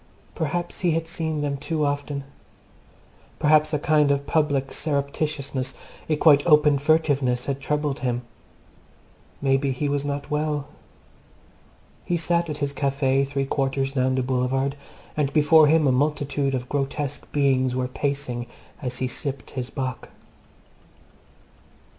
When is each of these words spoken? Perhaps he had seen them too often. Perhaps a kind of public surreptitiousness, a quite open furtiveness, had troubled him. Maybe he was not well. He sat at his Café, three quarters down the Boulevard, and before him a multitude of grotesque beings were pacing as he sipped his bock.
Perhaps 0.33 0.79
he 0.79 0.93
had 0.93 1.05
seen 1.05 1.41
them 1.41 1.57
too 1.57 1.85
often. 1.85 2.23
Perhaps 3.37 3.71
a 3.71 3.77
kind 3.77 4.09
of 4.09 4.25
public 4.25 4.69
surreptitiousness, 4.73 5.75
a 6.09 6.15
quite 6.15 6.43
open 6.47 6.79
furtiveness, 6.79 7.45
had 7.45 7.61
troubled 7.61 7.99
him. 7.99 8.23
Maybe 9.43 9.69
he 9.71 9.87
was 9.87 10.03
not 10.03 10.31
well. 10.31 10.65
He 12.03 12.17
sat 12.17 12.49
at 12.49 12.57
his 12.57 12.73
Café, 12.73 13.27
three 13.27 13.45
quarters 13.45 13.91
down 13.91 14.15
the 14.15 14.23
Boulevard, 14.23 14.75
and 15.15 15.31
before 15.33 15.67
him 15.67 15.85
a 15.85 15.91
multitude 15.91 16.55
of 16.55 16.67
grotesque 16.67 17.31
beings 17.31 17.75
were 17.75 17.87
pacing 17.87 18.47
as 18.81 18.97
he 18.97 19.07
sipped 19.07 19.51
his 19.51 19.69
bock. 19.69 20.09